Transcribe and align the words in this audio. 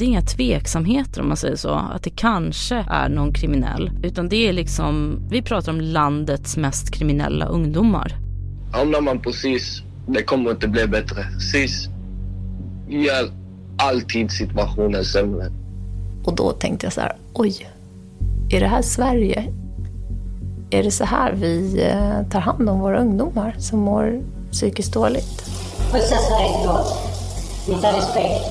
Det 0.00 0.04
är 0.04 0.08
inga 0.08 0.22
tveksamheter 0.22 1.20
om 1.20 1.28
man 1.28 1.36
säger 1.36 1.56
så, 1.56 1.68
att 1.68 2.02
det 2.02 2.10
kanske 2.10 2.84
är 2.90 3.08
någon 3.08 3.32
kriminell. 3.32 3.90
Utan 4.02 4.28
det 4.28 4.48
är 4.48 4.52
liksom, 4.52 5.20
vi 5.30 5.42
pratar 5.42 5.72
om 5.72 5.80
landets 5.80 6.56
mest 6.56 6.90
kriminella 6.90 7.46
ungdomar. 7.46 8.16
Hamnar 8.72 9.00
man 9.00 9.20
på 9.20 9.32
SIS, 9.32 9.82
det 10.06 10.22
kommer 10.22 10.50
inte 10.50 10.68
bli 10.68 10.86
bättre. 10.86 11.24
SIS 11.52 11.88
gör 12.88 13.30
alltid 13.76 14.30
situationen 14.30 15.04
sämre. 15.04 15.52
Och 16.24 16.34
då 16.36 16.52
tänkte 16.52 16.86
jag 16.86 16.92
så 16.92 17.00
här, 17.00 17.16
oj, 17.32 17.68
är 18.50 18.60
det 18.60 18.68
här 18.68 18.82
Sverige? 18.82 19.52
Är 20.70 20.82
det 20.82 20.90
så 20.90 21.04
här 21.04 21.32
vi 21.32 21.82
eh, 21.82 22.28
tar 22.30 22.40
hand 22.40 22.68
om 22.68 22.80
våra 22.80 23.00
ungdomar 23.00 23.54
som 23.58 23.78
mår 23.78 24.22
psykiskt 24.50 24.92
dåligt? 24.92 25.44
Pussa 25.92 26.16
Sverige, 26.16 26.50
förlåt. 26.62 26.96
Visa 27.68 27.88
respekt. 27.88 28.44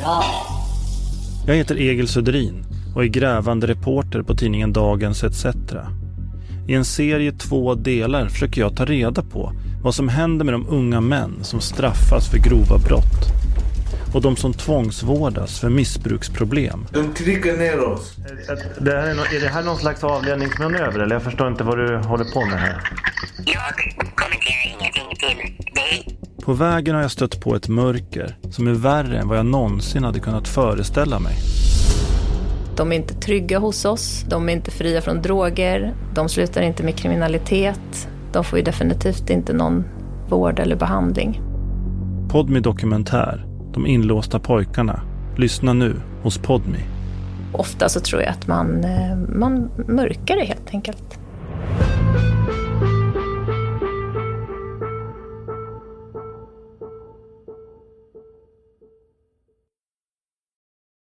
Bra. 0.00 0.51
Jag 1.46 1.54
heter 1.54 1.80
Egil 1.80 2.08
Söderin 2.08 2.64
och 2.94 3.04
är 3.04 3.08
grävande 3.08 3.66
reporter 3.66 4.22
på 4.22 4.34
tidningen 4.34 4.72
Dagens 4.72 5.24
ETC. 5.24 5.46
I 6.68 6.74
en 6.74 6.84
serie 6.84 7.32
två 7.32 7.74
delar 7.74 8.28
försöker 8.28 8.60
jag 8.60 8.76
ta 8.76 8.84
reda 8.84 9.22
på 9.22 9.52
vad 9.82 9.94
som 9.94 10.08
händer 10.08 10.44
med 10.44 10.54
de 10.54 10.66
unga 10.68 11.00
män 11.00 11.44
som 11.44 11.60
straffas 11.60 12.30
för 12.30 12.38
grova 12.38 12.78
brott 12.78 13.32
och 14.14 14.22
de 14.22 14.36
som 14.36 14.52
tvångsvårdas 14.52 15.60
för 15.60 15.68
missbruksproblem. 15.68 16.86
De 16.92 17.14
trycker 17.14 17.56
ner 17.56 17.80
oss. 17.80 18.16
Det 18.80 18.90
här 18.90 19.08
är, 19.08 19.14
no 19.14 19.20
är 19.20 19.40
det 19.40 19.48
här 19.48 19.62
någon 19.62 19.78
slags 19.78 20.04
avledningsmanöver 20.04 21.00
eller 21.00 21.14
jag 21.14 21.22
förstår 21.22 21.48
inte 21.48 21.64
vad 21.64 21.78
du 21.78 21.96
håller 21.96 22.24
på 22.24 22.44
med 22.44 22.60
här? 22.60 22.80
Jag 23.44 23.74
kommenterar 24.14 24.78
ingenting 24.78 25.16
till 25.18 25.74
dig. 25.74 26.18
På 26.44 26.52
vägen 26.52 26.94
har 26.94 27.02
jag 27.02 27.10
stött 27.10 27.40
på 27.40 27.54
ett 27.54 27.68
mörker 27.68 28.36
som 28.50 28.66
är 28.66 28.72
värre 28.72 29.18
än 29.18 29.28
vad 29.28 29.38
jag 29.38 29.46
någonsin 29.46 30.04
hade 30.04 30.20
kunnat 30.20 30.48
föreställa 30.48 31.18
mig. 31.18 31.36
De 32.76 32.92
är 32.92 32.96
inte 32.96 33.14
trygga 33.14 33.58
hos 33.58 33.84
oss, 33.84 34.24
de 34.28 34.48
är 34.48 34.52
inte 34.52 34.70
fria 34.70 35.00
från 35.00 35.22
droger, 35.22 35.94
de 36.14 36.28
slutar 36.28 36.62
inte 36.62 36.82
med 36.82 36.96
kriminalitet, 36.96 38.08
de 38.32 38.44
får 38.44 38.58
ju 38.58 38.64
definitivt 38.64 39.30
inte 39.30 39.52
någon 39.52 39.84
vård 40.28 40.58
eller 40.58 40.76
behandling. 40.76 41.40
Podmi 42.28 42.60
Dokumentär, 42.60 43.46
De 43.72 43.86
inlåsta 43.86 44.38
pojkarna. 44.38 45.00
Lyssna 45.36 45.72
nu 45.72 45.96
hos 46.22 46.38
Podmi. 46.38 46.80
Ofta 47.52 47.88
så 47.88 48.00
tror 48.00 48.22
jag 48.22 48.30
att 48.30 48.46
man, 48.46 48.84
eh, 48.84 49.16
man 49.16 49.70
mörkar 49.88 50.36
det 50.36 50.44
helt 50.44 50.70
enkelt. 50.74 51.18